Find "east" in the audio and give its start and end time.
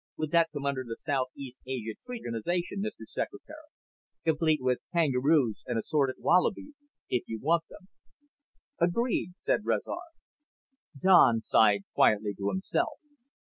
1.37-1.59